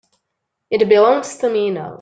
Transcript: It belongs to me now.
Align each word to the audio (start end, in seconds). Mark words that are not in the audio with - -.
It 0.71 0.89
belongs 0.89 1.37
to 1.37 1.49
me 1.51 1.69
now. 1.69 1.89